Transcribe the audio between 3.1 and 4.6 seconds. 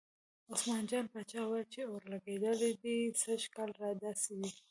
سږ کال داسې وي.